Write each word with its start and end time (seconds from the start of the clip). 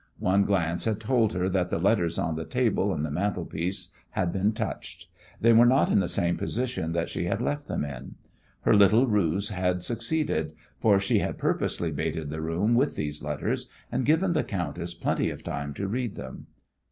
One 0.17 0.45
glance 0.45 0.85
had 0.85 0.99
told 0.99 1.33
her 1.33 1.47
that 1.47 1.69
the 1.69 1.77
letters 1.77 2.17
on 2.17 2.35
the 2.35 2.43
table 2.43 2.91
and 2.91 3.05
the 3.05 3.11
mantelpiece 3.11 3.93
had 4.09 4.31
been 4.31 4.51
touched. 4.51 5.05
They 5.39 5.53
were 5.53 5.63
not 5.67 5.91
in 5.91 5.99
the 5.99 6.07
same 6.07 6.37
position 6.37 6.93
that 6.93 7.07
she 7.07 7.25
had 7.25 7.39
left 7.39 7.67
them 7.67 7.85
in. 7.85 8.15
Her 8.61 8.75
little 8.75 9.05
ruse 9.05 9.49
had 9.49 9.83
succeeded, 9.83 10.53
for 10.79 10.99
she 10.99 11.19
had 11.19 11.37
purposely 11.37 11.91
baited 11.91 12.31
the 12.31 12.41
room 12.41 12.73
with 12.73 12.95
these 12.95 13.21
letters 13.21 13.69
and 13.91 14.03
given 14.03 14.33
the 14.33 14.43
countess 14.43 14.95
plenty 14.95 15.29
of 15.29 15.43
time 15.43 15.71
to 15.75 15.87
read 15.87 16.15
them. 16.15 16.47